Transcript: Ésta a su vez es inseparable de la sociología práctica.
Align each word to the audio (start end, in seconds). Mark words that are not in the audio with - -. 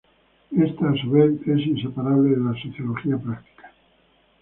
Ésta 0.65 0.89
a 0.89 0.95
su 0.95 1.11
vez 1.11 1.39
es 1.47 1.67
inseparable 1.67 2.31
de 2.31 2.37
la 2.43 2.59
sociología 2.59 3.19
práctica. 3.19 3.71